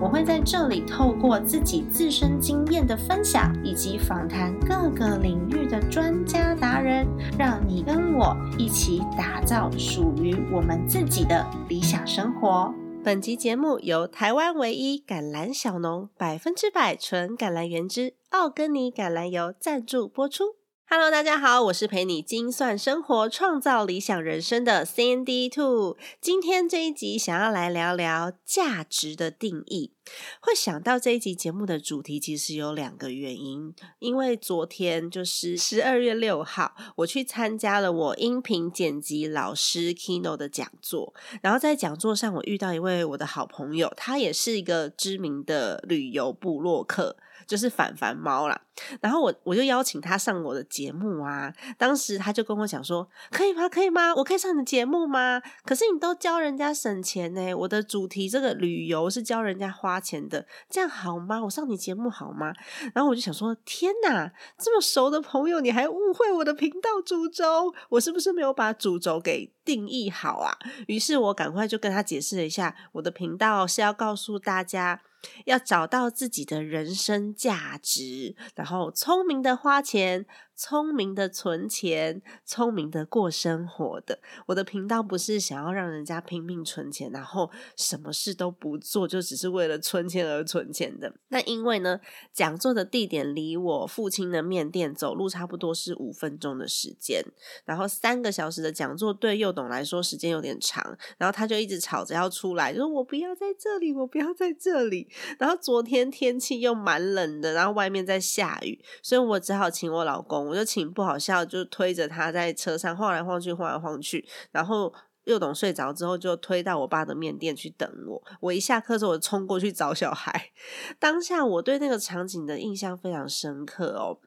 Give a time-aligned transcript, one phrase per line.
[0.00, 7.06] 我会在这里透过自己自身经验的分享，以及访谈各个领域的专家达人，
[7.38, 12.72] 让你跟我一起打造属于我们自己的理想生活。
[13.02, 20.63] 本集节目由台湾唯一橄榄小农百分之百纯橄榄原汁奥根尼橄榄油赞助播出。
[20.86, 25.96] Hello，大家好，我是陪你精算生活、创造理想人生的 Sandy Two。
[26.20, 29.92] 今天这一集想要来聊聊价值的定义。
[30.40, 33.74] 会想到这一集节目的主题，其实有两个原因。
[33.98, 41.14] 因为昨天就是十二月六号，我去参加了我音频剪辑老师 Kino 的讲座。
[41.40, 47.16] 然后在讲座上，我遇到一位我的好朋友，他也是一个知名的旅游部落客。
[47.46, 48.60] 就是反反猫啦，
[49.00, 53.68] 然后我我就邀请他上我的节目啊，当时他就跟我讲说，可以吗？
[53.68, 54.14] 可以吗？
[54.14, 55.42] 我可以上你的节目吗？
[55.64, 61.42] 可是你都教人家省钱呢，我的主题这个旅游是教人家花钱的，这样好吗？
[61.44, 62.52] 我上你节目好吗？
[62.94, 70.56] 然后我就想说，天哪，这么熟的朋友，你还误会我的频道主轴，我是不是没有把主轴给定义好啊？
[70.86, 75.02] 于是我赶快就跟他解释了一下，我的频道是要告诉大家。
[75.46, 80.26] 要找到自己的人生价值，然后聪明的花钱。
[80.56, 84.20] 聪明的存钱，聪明的过生活的。
[84.46, 91.12] 我的频道不是想要让人家拼命存钱，然后什么事都不做，就只是为了存钱而存钱的。
[91.28, 92.00] 那因为呢，
[92.32, 97.24] 讲座的地点离我父亲的面店走路差不多是五分钟的时间，
[97.64, 105.08] 然后三个小时的讲座对幼董来说时间有点长，然后他就一直吵着要出来，就说我不要在这里，我不要在这里。
[105.38, 110.43] 然后昨天天气又蛮冷的，然后外面在下雨，所以我只好请我老公。
[110.46, 114.92] 我就请不好笑，就推着他在车上晃来晃去，晃来晃去，然后。
[115.24, 118.22] 幼董睡着之后，就推到我爸的面店去等我。
[118.40, 120.50] 我一下课之后，我冲过去找小孩。
[120.98, 124.18] 当下我对那个场景的印象非常深刻哦，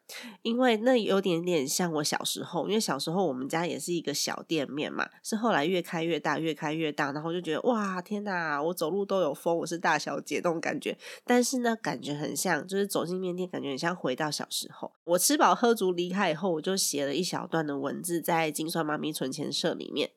[0.41, 2.67] 因为那有点点像我小时候。
[2.67, 10.97] 因为小时候我们家也是一个小店面嘛，是后来越开越大，越开越大，然后就觉得哇，天哪，我走路都有风，我是大小姐那种感觉。
[11.23, 14.91] 但是呢，感觉很像，就是走进面店，感觉很像回到小时候。
[15.05, 20.11] 我吃饱喝足离开以后，我就写了一小段的文字在金算妈咪存钱社里面。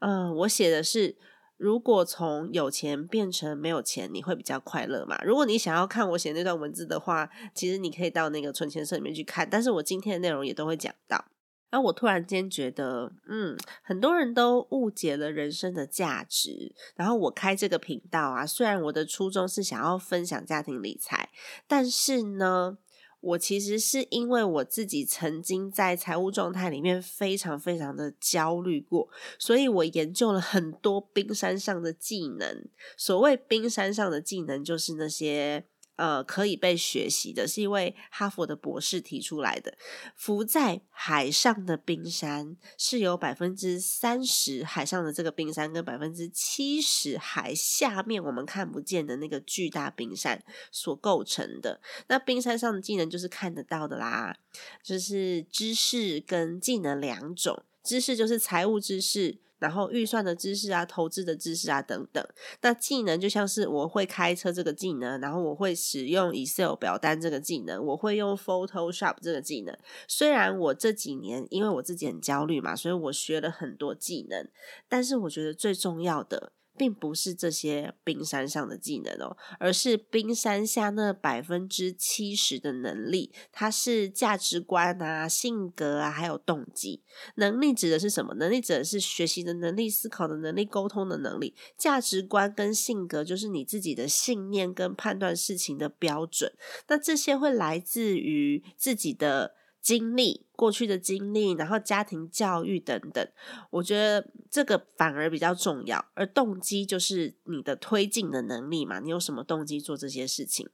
[0.00, 1.16] 嗯，我写的是，
[1.56, 5.18] 如果从有钱变成没有钱，你会比较快乐嘛？
[5.24, 9.48] 如果你想要看我写那段文字的话，其实你可以到那个存钱社里面去看。
[9.50, 11.24] 但是我今天的内容也都会讲到。
[11.70, 16.74] 然后我突然间觉得，嗯，很多人都误解了人生的价值。
[16.94, 21.30] 然后我开这个频道啊，虽然我的初衷是想要分享家庭理财，
[21.66, 22.78] 但是呢。
[23.26, 32.68] 我其实是因为我自己曾经在财务状态里面非常非常的焦虑过，所以我研究了很多冰山上的技能。
[32.96, 35.66] 所谓冰山上的技能，就是那些。
[35.96, 39.76] 呃，可以被学习的，是一位哈佛的博士提出来的。
[40.14, 51.80] 浮在海上的冰山是由百分之三十海上的这个冰山跟百分之七十海下面我们看不见的那个巨大冰山所构成的。
[52.08, 54.36] 那冰山上的技能就是看得到的啦，
[54.82, 57.64] 就是知识跟技能两种。
[57.82, 59.38] 知识就是财务知识。
[59.58, 62.26] 然后预算的知识啊，投资的知识啊等等，
[62.60, 69.76] 那技能就像是我会开车这个技能，然后我会使用 Excel 表单这个技能，我会用 Photoshop 这个技能。
[70.06, 74.48] 虽然我这几年因为我自己很焦虑嘛，所以我学了很多技能，
[74.88, 76.52] 但是我觉得最重要的。
[76.76, 87.02] 并不是这些冰山上的技能哦，而是冰山下那百分之七十的能力，它是价值观啊、性格啊，还有动机。
[87.36, 88.34] 能力指的是什么？
[88.34, 91.54] 能力指的是学习的能力、思考的能力、沟通的能力。
[91.76, 96.52] 价值观跟性格就是你自己的信念跟判断事情的标准。
[96.88, 99.54] 那这些会来自于自己的。
[99.86, 103.28] 经历过去的经历，然后家庭教育等等，
[103.70, 106.04] 我觉得这个反而比较重要。
[106.14, 110.68] 而动机就是你的推进的能力嘛，你有什么动机做这些事情？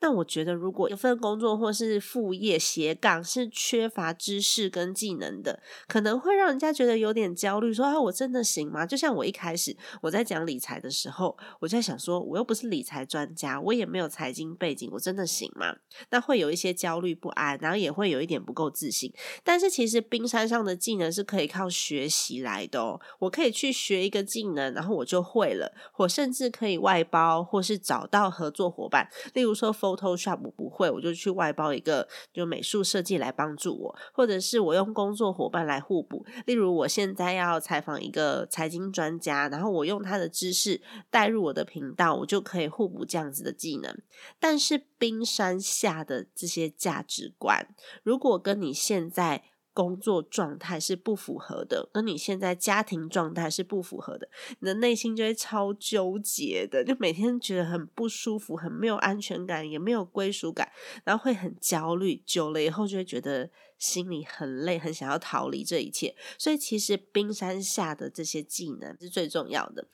[0.00, 8.84] 那我觉得，如果一份工作或是副业斜杠是缺乏知识跟技能的，可能会让人家觉得有点焦虑，说啊，我真的行吗？
[8.84, 15.76] 就像我一开始我在讲理财的时候，我在想说，我又不是理财专家，我也没有财经背景，我真的行吗？
[16.10, 19.11] 那会有一些焦虑不安，然后也会有一点不够自信。
[19.42, 23.00] 但是其实冰山上的技能是可以靠学习来的哦。
[23.18, 25.72] 我可以去学一个技能，然后我就会了。
[25.96, 29.08] 我甚至可以外包，或是找到合作伙伴。
[29.34, 36.24] 例如说 Photoshop 我不会，我就去外包一个就美术设计来帮助我，或者是我用工作伙伴来互补。
[36.46, 40.80] 例如我现在要采访一个财经专家，然后我用他的知识
[41.10, 43.96] 带入我的频道，我就可以互补这样子的技能。
[44.38, 47.66] 但是冰山下的这些价值观，
[48.04, 49.42] 如果跟你现在
[49.74, 54.28] 工作状态是不符合的，跟你现在家庭状态是不符合的，
[54.60, 60.70] 你的内心就会超纠结的，就每天觉得很不舒服，很没有安全感，也没有归属感，
[61.02, 63.50] 然后会很焦虑，久了以后就会觉得。
[63.82, 69.88] 心里很累，很想要逃离这一切，所以其实冰山下的这些技能是最重要的。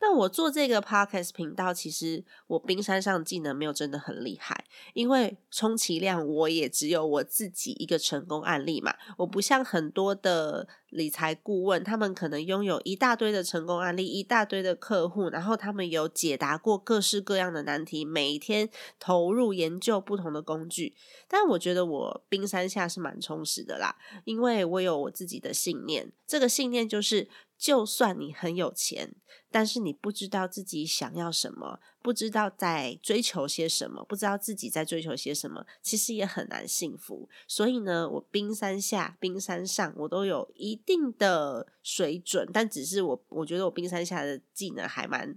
[0.00, 8.92] 那我做这个 podcast 频道，其实我冰山上技能没有真的很厉害，因为充其量我也只有我自己一个成功案例嘛。
[9.18, 20.94] 我不像很多的理财顾问，他们可能拥有一大堆的成功案例，一大堆的客户，然后他们有解答过各式各样的难题，每天投入研究不同的工具。
[21.28, 23.18] 但我觉得我冰山下是蛮。
[23.20, 26.12] 充实的啦，因为我有我自己的信念。
[26.24, 29.16] 这个信念就是，就算你很有钱，
[29.50, 37.28] 但是你不知道自己想要什么，不知道在追求些什么，不知道自己在追求些什么，其实也很难幸福。
[37.48, 45.36] 所以呢，我冰山下、冰山上，我都有一定的水准，但只是我，我觉得我冰山下的技能还蛮。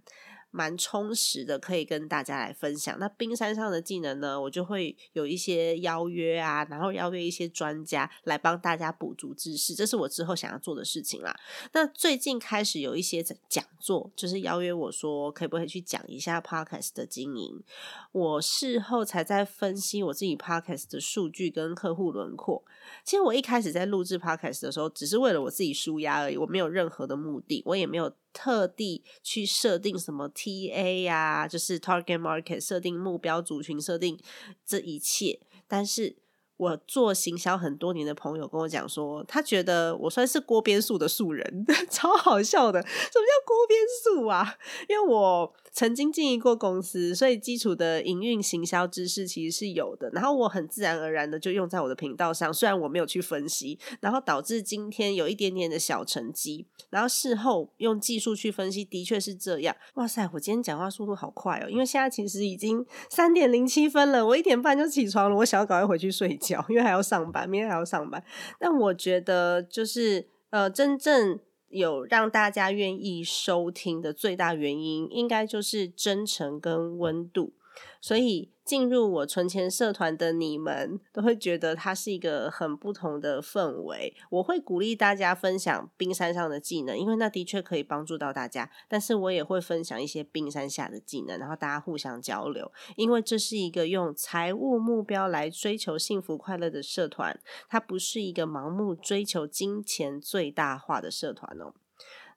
[0.52, 2.98] 蛮充实的，可以跟大家来分享。
[3.00, 11.36] 那冰山上的技能呢，我就会有一些邀约啊，然后邀约一些专家来帮大家补足知识，这是我之后想要做的事情啦。
[11.74, 17.64] 那最近开始有一些讲座，就是邀约我说，可不可以去讲一下 podcast 的经营？
[18.12, 22.64] 我事后才在分析我自己 podcast 的数据跟客户轮廓。
[23.04, 28.12] 其实我一开始在录制 podcast 的时候，只是为了我自己舒压而已，我没有任何的目的，我也没有。
[28.34, 34.20] 特地去设定什么 TA 呀，就是 target market 设定目标族群，设定
[34.66, 36.18] 这一切，但是。
[36.62, 42.80] 我做行销很多年的朋友跟我讲说，他觉得我算是锅边素的素人， 超好笑的。
[42.84, 44.56] 什么叫锅边素啊？
[44.88, 50.12] 因为我曾经经营过公司，所以基础的营运行销知识其实是有的。
[50.12, 56.68] 然后我很自然而然的就用在我的频道上，虽然我没有去分析，然后导致今天有一点点的小成绩。
[56.92, 59.76] 然后事后用技术去分析，的确是这样。
[59.96, 61.68] 哇塞，我今天讲话速度好快哦！
[61.68, 66.51] 因为现在其实已经三点零七分了，我一点半就起床了，我想要赶快回去睡觉。
[66.70, 68.24] 因为还要上班，明天还要上班。
[68.60, 71.40] 但我觉得，就是呃，真正
[71.70, 77.54] 有让大家愿意收听的最大原因，应该就是真诚跟温度。
[78.00, 84.16] 所以进入我存钱社团的你们都会觉得它是一个很不同的氛围。
[84.30, 88.72] 我会鼓励大家分享冰山上的技能，因为那的确可以帮助到大家。
[88.88, 92.72] 但是我也会分享一些冰山下的技能，然后大家互相交流。
[92.96, 101.74] 因为这是一个用财务目标来追求幸福快乐的社团，它不是一个盲目追求金钱最大化的社团哦。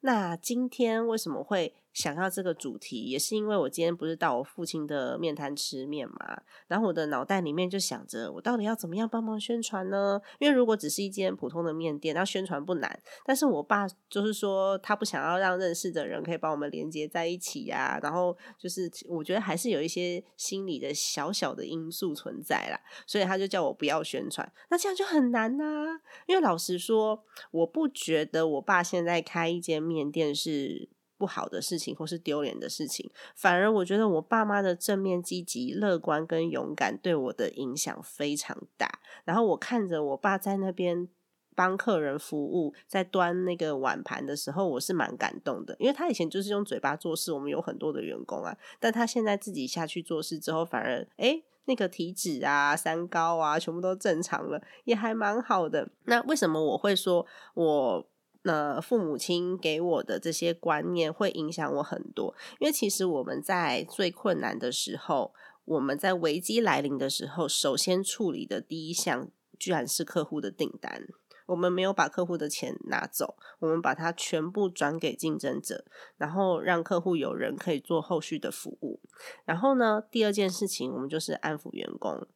[0.01, 1.75] 那今天为什么会？
[1.95, 10.21] 想要这个主题，也是因为我今天不是到我父亲的面摊吃面嘛，然后我的脑袋里面就想着，我到底要怎么样帮忙宣传呢？
[10.41, 13.01] 因为如果只是一间普通的面店，那宣传不难。
[13.25, 17.99] 但是我爸就是说，他不想要让认识的人可以帮我们连接在一起呀。
[18.03, 24.53] 然后就是我觉得还是有一些心理的小小的因素存在啦，所以他就叫我不要宣传。
[24.69, 27.23] 那这样就很难呐，因为老实说，
[27.53, 30.89] 我不觉得我爸现在开一间面店是。
[31.25, 39.01] 不好的事情或是丢脸的事情，反而我觉得我爸妈的正面、积极、乐观跟勇敢对我的影响非常大。
[39.25, 41.09] 然后我看着我爸在那边
[41.57, 47.33] 帮客人服务，在端那个碗盘的时候，我是蛮感动的，因为他以前就是用嘴巴做事。
[47.33, 55.89] 我们有很多的员工啊，但他现在自己下去做事之后，反而诶那个体脂啊、三高啊，全部都正常了，也还蛮好的。
[56.05, 58.07] 那为什么我会说我？
[58.45, 65.35] 那父母亲给我的这些观念会影响我很多，因为其实我们在最困难的时候，
[65.65, 71.07] 我们在危机来临的时候，首先处理的第一项居然是客户的订单。
[71.47, 75.85] 我们没有把客户的钱拿走，我们把它全部转给竞争者，
[76.17, 79.01] 然后让客户有人可以做后续的服务。
[79.45, 82.27] 然后呢，第二件事情，我们就是安抚员工。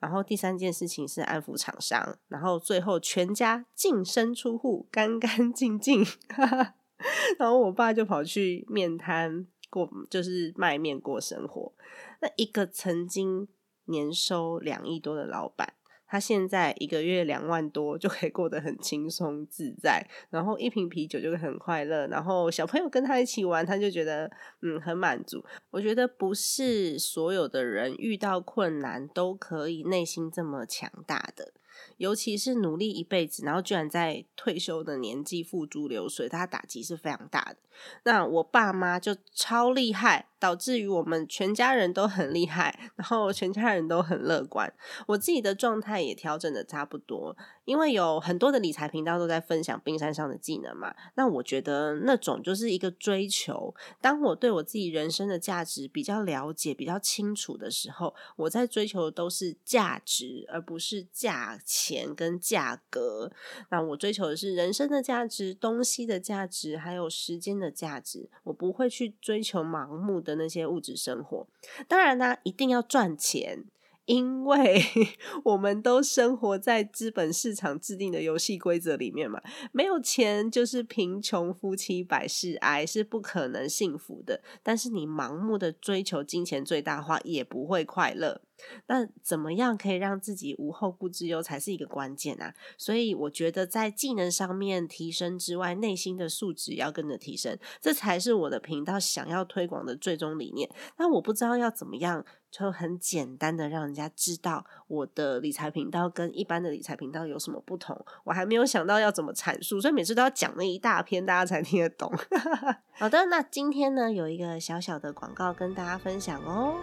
[0.00, 6.04] 然后第三件事情是安抚厂商，然后最后全家净身出户，干干净净。
[7.38, 11.72] 然后我爸就跑去面摊过，就是卖面过生活。
[12.20, 13.46] 那一个曾经
[13.84, 15.74] 年收两亿多的老板，
[16.10, 24.28] 他现在一个月两万多就可以过得很轻松自在，然后一瓶啤酒就会很快乐，然后小朋友跟他一起玩，他就觉得
[24.62, 25.44] 嗯很满足。
[25.70, 31.52] 我觉得不是所有的人遇到困难都可以内心这么强大的。
[31.96, 37.56] 尤其是努力一辈子，然后居然在退休的年纪付诸流水，他打击是非常大的。
[38.02, 44.72] 那我爸妈就超厉害，导致于我们全家人都很厉害，然后全家人都很乐观。
[45.06, 50.94] 我自己的状态也调整的差不多，因为有很多的理财频道都在分享冰山上的技能嘛。
[51.14, 53.74] 那我觉得那种就是一个追求。
[54.00, 63.32] 当我对我自己人生的价值比较了解、比较清楚的时候，我在追求的都是价值，而不是价钱跟价格。
[63.70, 67.70] 那我追求的是人生的价值、东西的价值，还有时间的。
[67.70, 71.46] 价值，我不会去追求盲目的的那些物质生活。
[71.88, 73.64] 当然呢，一定要赚钱，
[74.06, 74.82] 因为
[75.44, 79.40] 我们都生活在资本市场制定的游戏规则里面嘛。
[79.72, 84.42] 没有钱就是贫穷夫妻百事哀，是不可能幸福的。
[84.62, 88.42] 但是你盲目的追求金钱最大化，也不会快乐。
[88.86, 92.54] 那怎么样可以让自己无后顾之忧，才是一个关键啊！
[92.76, 100.70] 所以我觉得在技能上面提升之外，内心的素质要跟着提升，这才是我的频道想要推广的最终理念。
[100.98, 112.12] 那我不知道要怎么样，就很简单的让人家知道我的理财频道跟一般的理财频道有什么不同，我还没有想到要怎么阐述，所以每次都要讲那一大篇，大家才听得懂。
[112.98, 116.74] 好的，那今天呢有一个小小的广告跟大家分享哦。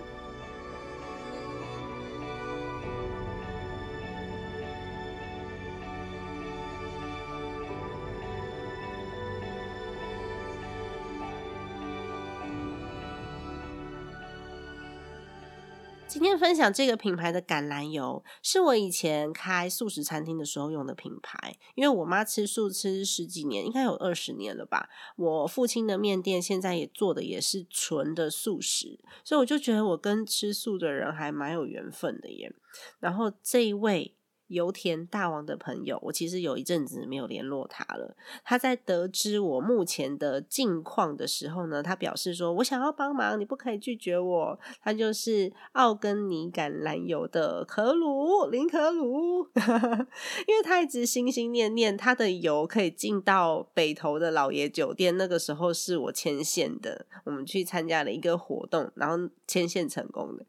[16.18, 21.56] 今天分享这个品牌的橄榄油，是我以前开素食餐厅的时候用的品牌。
[21.76, 24.90] 因为我妈吃素吃十几年，应该有二十年了吧。
[25.16, 32.52] 我父亲的面店现在也做的也是纯的素食，所以我就觉得我跟吃素的人还蛮有缘分的耶。
[33.00, 34.17] 然后这一位。
[34.48, 38.16] 油田大王的朋友，我其实有一阵子没有联络他了。
[38.44, 49.48] 他在得知我目前的境况的时候呢，他表示说：“我想要帮忙，你不可以拒绝我。”他就是奥根尼橄榄油的可鲁林可鲁，
[50.48, 55.16] 因为他一直心心念念他的油可以进到北投的老爷酒店。
[55.18, 60.46] 那个时候是我牵线的，我们去参加了一个活动，然后牵线成功的。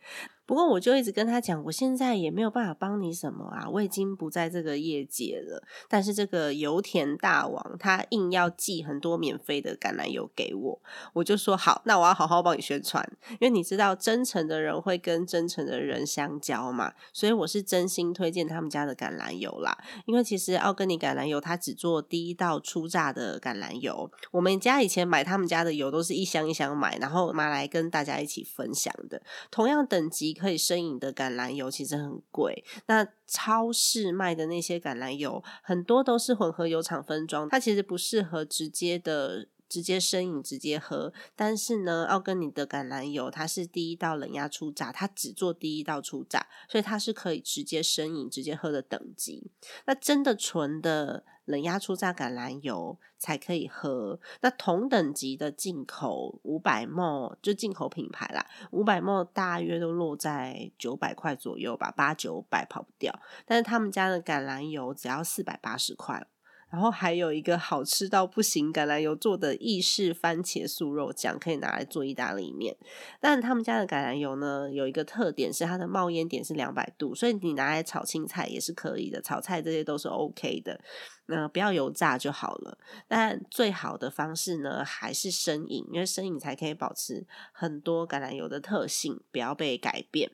[0.49, 5.63] 不过我就一直跟他讲，我现在也没有办法帮你什么啊，我已经不在这个业界了。
[5.91, 10.81] 但是这个油田大王他硬要寄很多免费的橄榄油给我，
[11.13, 19.77] 我就说好，那我要好好帮你宣传，因为你知道真诚的人会跟真诚的人相交嘛，所以我是真心推荐他们家的橄榄油啦。
[20.07, 30.38] 因为其实奥根尼橄榄油它只做第一道初榨的橄榄油，我们家以前买他们家的油都是一箱一箱买，然后拿来跟大家一起分享的，同样等级。
[30.39, 41.13] 可以生饮的橄榄油其实很贵，那超市卖的那些橄榄油很多都是混合油厂分装，它其实不适合直接的直接生饮直接喝。
[41.37, 49.51] 但是呢，奥根尼的橄榄油它是第一道冷压初榨，它只做第一道初榨，所以它是可以直接生饮直接喝的等级。
[49.87, 51.25] 那真的纯的。
[51.49, 54.21] 冷压初榨橄榄油才可以喝。
[54.43, 63.19] 那同等级的进口五百沫，就进口品牌啦，五百沫大约都落在九百块左右吧，八九百跑不掉。
[63.47, 66.27] 但是他们家的橄榄油只要四百八十块。
[66.71, 72.77] 然后还有一个好吃到不行橄榄油做的意式番茄素肉酱，可以拿来做意大利面。
[73.21, 80.81] 但他们家的橄榄油呢，有一个特点是它的冒烟点是两百度，所以你拿来炒青菜也是可以的，炒菜这些都是 OK 的。
[81.27, 82.79] 那不要油炸就好了。
[83.07, 90.31] 但最好的方式呢，还是生饮，因为生饮才可以保持很多橄榄油的特性，不要被改变。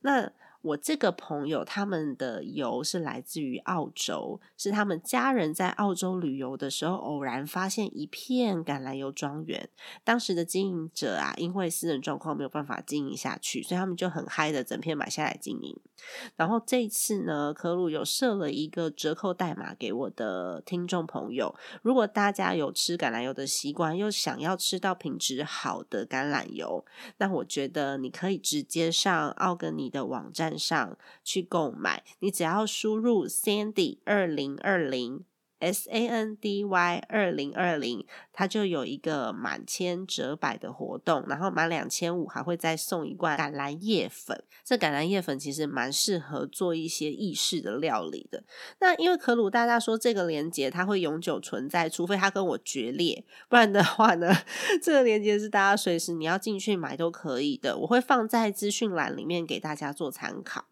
[0.00, 0.32] 那
[0.64, 9.68] 我这个朋友，他们的油是来自于澳洲，是他们家人在澳洲旅游的时候偶然发现一片橄榄油庄园。
[10.04, 15.78] 当时的经营者啊，因为私人状况没有办法经营下去，所以他们就很嗨的整片买下来经营。
[16.36, 21.54] 然后这一次呢，可鲁有设了一个折扣代码给我的听众朋友。
[21.82, 26.86] 如果大家有吃橄榄油的习惯，又想要吃到品质好的橄榄油，
[27.18, 30.53] 那我觉得你可以直接上奥根尼的网站。
[30.58, 35.24] 上去购买，你只要输入 Sandy 二零二零
[35.64, 44.44] S A N D Y 二零二零，它就有一个满千折百的活动，然后满两千五还会再送一罐橄榄叶粉。
[44.64, 48.44] 这橄榄叶粉其实蛮适合做一些意式的料理的。
[48.80, 54.34] 那因为可鲁大大说这个链接它会永久存在，除非他跟我决裂，不然的话呢，
[54.82, 57.76] 这个链接是大家随时你要进去买都可以的。
[57.78, 60.64] 我会放在资讯栏里面给大家做参考。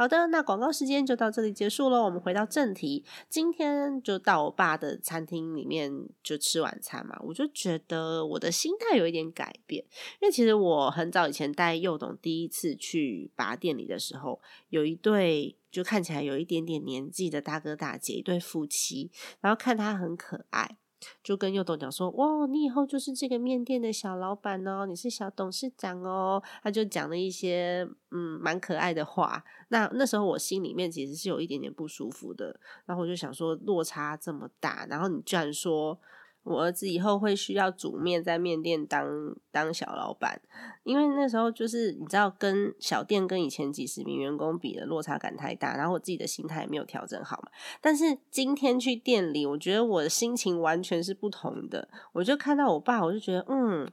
[0.00, 2.02] 好的，那广告时间就到这里结束了。
[2.02, 5.92] 我们回到正题，今天就到我爸的餐厅里面
[6.22, 7.20] 就吃晚餐嘛。
[7.20, 9.84] 我就觉得我的心态有一点改变，
[10.22, 14.40] 因为其实我很早以前带幼董第一次去拔店里的时候，
[14.70, 19.10] 有一对就看起来有一点点年纪的大哥大姐，一对夫妻，
[19.42, 20.78] 然后看他很可爱。
[21.22, 26.42] 就跟幼豆讲说，哇，你以后就是这个面店的小老板哦，你是小董事长哦。
[26.62, 29.44] 他就讲了一些嗯蛮可爱的话。
[29.68, 35.98] 那那时候我心里面其实是有一点点不舒服的，然后我就想说落差这么大，然后你居然说。
[36.42, 39.06] 我儿子以后会需要煮面，在面店当
[39.52, 40.40] 当小老板，
[40.84, 47.50] 因为那时候就是你知道，跟小店跟以前几十名员工比的落差感太大，然后我自己的心态也没有调整好嘛。
[47.80, 51.88] 但是今天去店里，我觉得我的心情完全是不同的。
[52.12, 53.90] 我就看到我爸，我就觉得，嗯，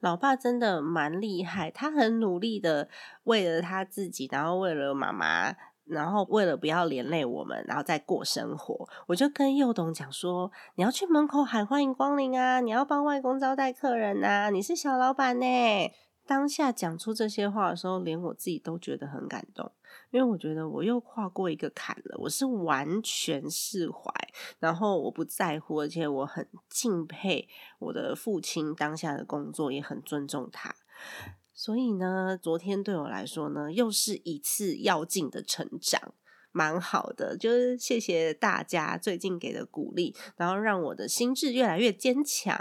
[0.00, 2.88] 老爸真的蛮厉害，他很努力的
[3.24, 5.56] 为了他自己，然后为了妈妈。
[5.86, 12.60] 然后为了不要连累我们，然后再过生活，我就跟幼董讲说：“你要去门口喊欢迎光临啊！
[12.60, 14.50] 你要帮外公招待客人呐！
[14.50, 15.46] 你是小老板呢。”
[16.26, 19.70] 当下讲出这些话的时候，连我自己都觉得很感动，
[20.10, 24.10] 因为我觉得我又跨过一个坎了，我是完全释怀，
[24.58, 30.74] 然后我不在乎，而且我很敬佩我的父亲当下的工作，也很尊重他。
[31.58, 36.12] 所以呢，昨天对我来说呢，又是一次要进的成长。
[36.56, 42.58] 蛮好的，就是谢谢大家最近给的鼓励，然后让我的心智越来越坚强。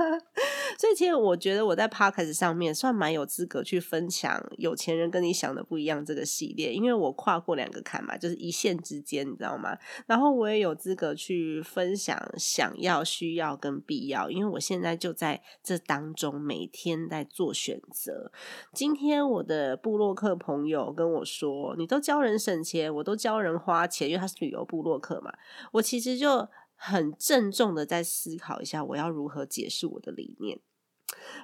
[0.78, 9.76] 所以其实我觉得我在 podcast 上面算蛮有资格去分享《有钱人跟你想的不一样》这个系列，因为我跨过两个坎嘛，就是一线之间，你知道吗？
[10.06, 18.32] 然后我也有资格去分享想要、需要跟必要，因为我现在就在这当中，每天在做选择。
[18.72, 25.32] 今天我的布洛克朋友跟我说：“你都教人省钱，我都。”教人花钱，因为他是旅游部落客嘛。
[25.72, 30.60] 我其实就很郑重的在思考一下，我要如何解释我的理念。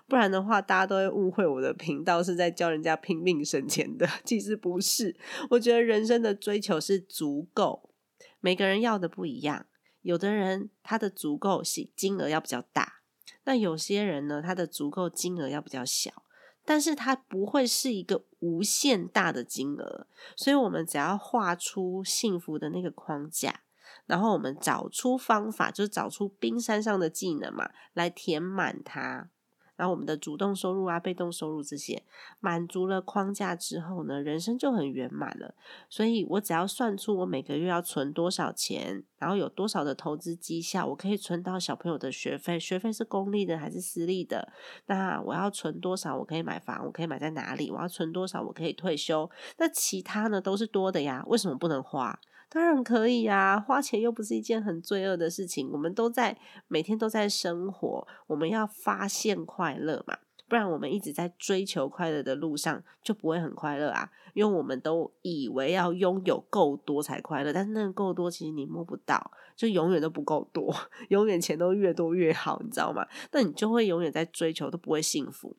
[0.06, 4.08] 不然的话，大家都会误会我的频道是在教人家拼命省钱的。
[4.24, 5.16] 其实不是，
[5.50, 7.90] 我觉得人生的追求是足够，
[8.38, 9.66] 每个人要的不一样。
[10.02, 13.00] 有的人他的足够是金额要比较大，
[13.42, 16.21] 那有些人呢，他的足够金额要比较小。
[16.64, 23.62] 但是它不会是一个无限大的金额，所以我们只要画出幸福的那个框架，
[24.06, 29.28] 然后我们找出方法，就是找出冰山上的技能嘛，来填满它。
[29.76, 32.02] 然后我们的主动收入啊、被动收入这些
[32.40, 35.54] 满足了框架之后呢，人生就很圆满了。
[35.88, 44.52] 所以我只要算出我每个月要存多少钱，然后有多少的投资绩效，我可以存到小朋友的学费，学费是公立的还是私立的？
[44.86, 46.16] 那我要存多少？
[46.18, 47.70] 我可以买房，我可以买在哪里？
[47.70, 48.42] 我要存多少？
[48.42, 49.30] 我可以退休？
[49.58, 52.20] 那其他呢都是多的呀，为什么不能花？
[52.52, 55.70] 当然可以啊，花钱又不是一件很罪恶的事情。
[55.72, 56.36] 我们都在
[56.68, 60.18] 每天都在生活，我们要发现快乐嘛，
[60.50, 64.10] 不然我们一直在追求快乐的路上就不会很快乐啊。
[64.34, 70.74] 因为我们都以为要拥有够多才快乐，但是那个够多其实你摸不到，就永远都不够多，
[71.08, 73.06] 永远钱都越多越好，你知道吗？
[73.30, 75.56] 那你就会永远在追求，都不会幸福。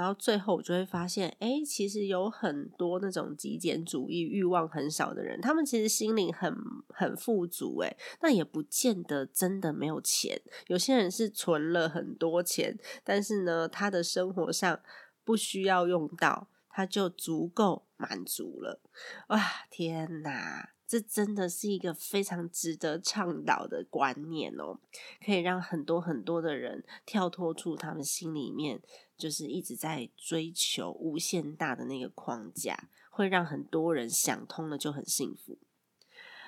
[0.00, 6.56] 然后最后我就会发现，哎，其实有很多那种极简主义、欲望很少的人，他们其实心灵很
[6.88, 10.40] 很富足，哎，那也不见得真的没有钱。
[10.68, 14.80] 有些人是存了很多钱，但是呢，他的生活上
[15.22, 18.80] 不需要用到，他就足够满足了。
[19.28, 20.70] 哇，天哪！
[20.86, 24.80] 这真的是一个非常值得倡导的观念哦，
[25.24, 28.80] 可以让很多很多的人跳脱出他们心里面
[29.20, 35.58] 就是一直在追求无限大的那个框架，会让很多人想通了就很幸福。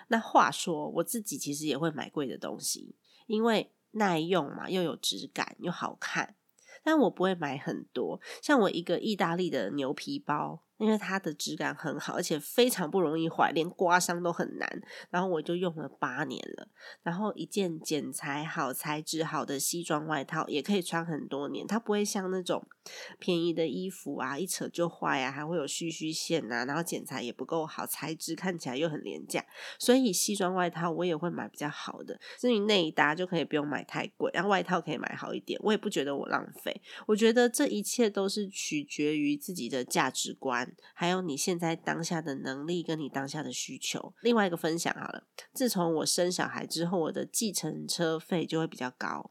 [0.08, 6.34] 那话说，我自己其实也会买贵的东西，因为耐用嘛，又有质感又好看，
[6.82, 8.18] 但我不会买很多。
[8.40, 10.62] 像我一个意大利的牛皮包。
[10.82, 14.82] 因为它的质感很好，而且非常不容易坏，连刮伤都很难。
[15.10, 16.66] 然后我就用了八年了。
[17.04, 22.66] 然后一件剪裁好、材质好的西装外套也可以穿很多年，它不会像那种
[23.18, 29.44] 便宜的衣服啊，一扯就坏啊，还会有须须线啊，然后剪裁也不够好，材质看起来又很廉价。
[29.78, 36.80] 所以西装外套我也会买比较好的，至于内搭就可以不用买太贵，然后外套可以买好一点，我也不觉得我浪费。
[37.06, 44.12] 我觉得这一切都是取决于自己的价值观，还有你现在当下的能力跟你当下的需求。
[44.20, 49.30] 另外一个分享好了，自从我生小孩之后，我的计程车费就会比较高。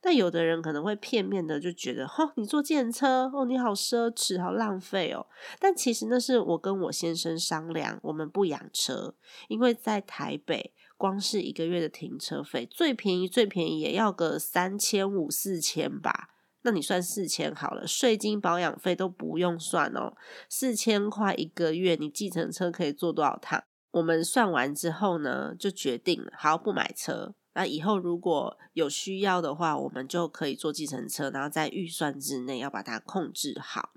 [0.00, 5.26] 但有的人可能会片面的就觉得，哦，你坐计程车，哦，你好奢侈，好浪费哦。
[5.58, 9.14] 但其实那是我跟我先生商量，我们不养车，
[9.48, 16.30] 因为在台北，光是一个月的停车费，最便宜最便宜也要个三千五四千吧。
[16.62, 20.14] 那你算四千好了，税金保养费都不用算哦，
[20.48, 23.62] 四千块一个月，你计程车可以坐多少趟？
[23.92, 27.34] 我们算完之后呢，就决定，好不买车。
[27.58, 33.90] 那以后如果有需要的话，我们就可以坐计程车，然后在预算之内要把它控制好。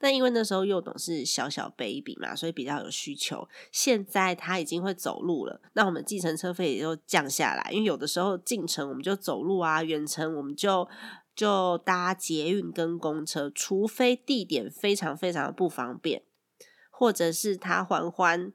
[0.00, 3.46] 那因为那时候幼董是小小 baby 嘛，所以比较有需求。
[3.70, 7.70] 现在他已经会走路了，那我们计程车费也就降下来。
[7.70, 10.88] 因为有的时候进城我们就走路啊，远程我们就
[11.34, 16.22] 就搭捷运跟公车，除非地点非常非常的不方便，
[16.88, 18.50] 或者是他还还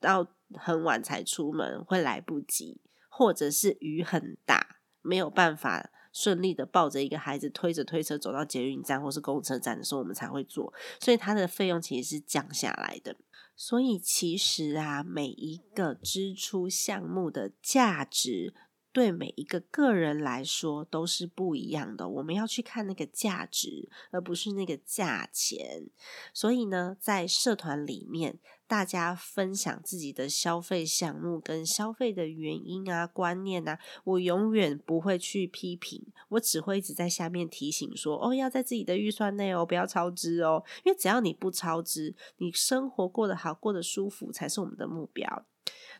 [0.00, 2.80] 到很晚才出门会来不及。
[3.14, 10.72] 或者是雨很大，没有办法顺利的抱着一个孩子推着推车走到捷运站或是公车站的时候，我们才会做。
[10.98, 13.14] 所以它的费用其实是降下来的。
[13.54, 18.54] 所以其实啊，每一个支出项目的价值。
[18.92, 25.88] 对每一个个人来说都是不一样的，我们要去看那个价值，而不是那个价钱。
[26.34, 40.62] 所以呢，在社团里面，大家分享自己的消费项目跟消费的原因啊、观念啊，我永远不会去批评，我只会一直在下面提醒说：哦，要在自己的预算内哦，不要超支哦。
[40.84, 45.46] 因为只要你不超支，你生活过得好、过得舒服，才是我们的目标。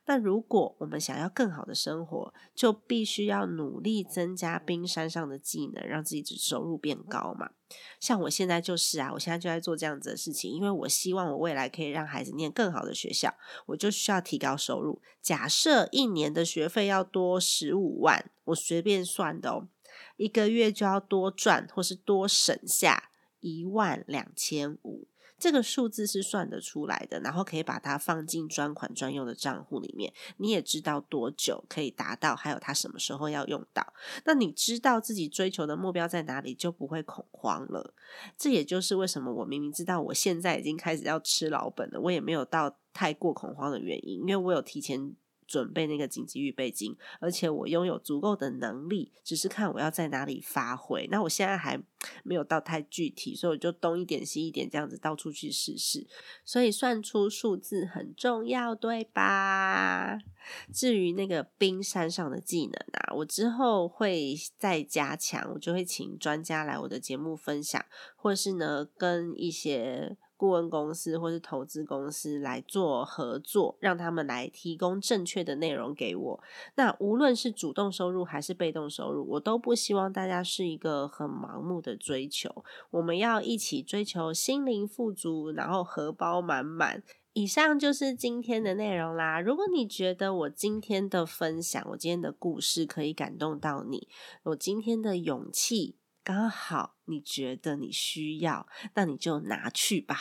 [0.05, 7.51] 那如果我们想要更好的生活，就必须要努力增加冰山上的技能，让自己的收入变高嘛。
[8.01, 13.33] 像我现在就是啊，我现在就在做这样子的事情，因为我希望我未来可以让孩子念更好的学校，
[13.67, 15.01] 我就需要提高收入。
[15.21, 19.69] 假设一年的学费要多十五万，我随便算的哦，
[20.17, 25.07] 一个月就要多赚或是多省下一万两千五。
[25.43, 30.13] 这个数字是算得出来的，然后可以把它放进专款专用的账户里面。
[30.37, 33.93] 你也知道多久可以达到，还有它什么时候要用到。
[34.25, 37.93] 那你知道自己追求的目标在哪里，就不会恐慌了。
[38.39, 45.17] 这也就是为什么我明明知道我现在已经开始要吃老本了，我也没有到太过恐慌的原因，因为我有提前。
[45.53, 51.07] 准备那个紧急预备金，而且我拥有足够的能力，只是看我要在哪里发挥。
[51.11, 51.79] 那我现在还
[52.25, 56.07] 没有到太具体，所以我就东一点西一点这样子到处去试试。
[56.43, 60.19] 所以算出数字很重要，对吧？
[60.73, 67.85] 至于那个冰山上的技能啊，我之后会再加强，我就会请专家来我的节目分享，
[68.17, 70.17] 或是呢跟一些。
[70.43, 76.43] 顾问公司或是投资公司来做合作，让他们来提供正确的内容给我。
[76.75, 82.65] 那无论是主动收入还是被动收入，我都不希望大家是一个很盲目的追求。
[82.91, 87.05] 我们要一起追求心灵富足，然后荷包满满。
[87.35, 89.41] 以上就是今天的内容啦。
[89.41, 94.09] 如果你觉得我今天的分享，我今天的故事可以感动到你，
[94.43, 96.02] 我今天的勇气。
[96.25, 100.17] 刚好你觉得你需要，那你就拿去吧。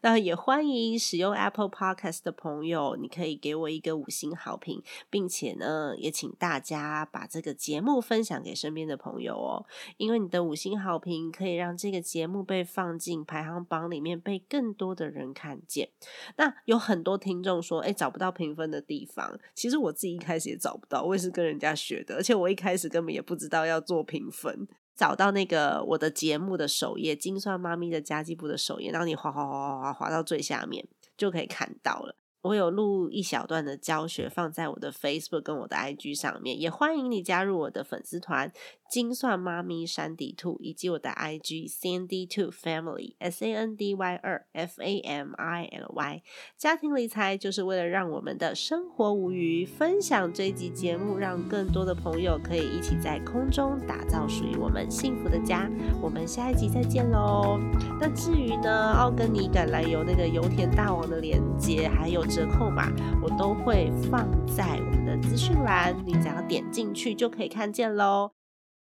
[0.00, 9.64] 那也欢迎使用 Apple Podcast 的朋友，你可以给我一个五星好评，并且呢，也请大家把这个节目分享给身边的朋友哦。
[9.96, 15.90] 因为你的五星好评可以让这个节目被放进排行榜里面，被更多的人看见。
[16.36, 19.38] 那有很多听众说，哎，找不到评分的地方。
[19.54, 24.66] 其实我自己一开始也找不到，我也是跟人家学的，而且我一开始根本也不知道要做评分。
[24.96, 32.16] 找到那个我的节目的首页，精算妈咪的家计部的首页，然后你滑滑滑滑滑滑到最下面，就可以看到了。
[32.44, 38.52] 我有录一小段的教学放在我的 Facebook 跟我的 IG 上面，也欢迎你加入我的粉丝团
[38.90, 45.90] “精算妈咪山迪兔”以及我的 IG Sandy Two Family S A N D Y 二 F A M I L
[45.94, 46.22] Y。
[46.58, 49.64] 家庭理财就是为了让我们的生活无虞。
[49.64, 55.70] 分享这集节目，让更多的朋友可以一起在空中打造属于我们幸福的家。
[56.02, 57.58] 我们下一集再见喽！
[57.98, 62.92] 那至于呢，奥根尼橄榄油那个油田大王的连接还有折扣码，
[63.22, 68.32] 我都会放在我们的资讯栏，你只要点进去就可以看见喽。